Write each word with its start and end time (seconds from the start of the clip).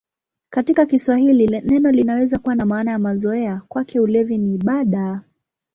Katika 0.49 0.85
Kiswahili 0.85 1.47
neno 1.61 1.91
linaweza 1.91 2.39
kuwa 2.39 2.55
na 2.55 2.65
maana 2.65 2.91
ya 2.91 2.99
mazoea: 2.99 3.61
"Kwake 3.67 3.99
ulevi 3.99 4.37
ni 4.37 4.53
ibada". 4.55 5.21